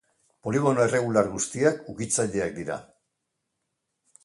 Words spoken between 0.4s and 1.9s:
Poligono erregular guztiak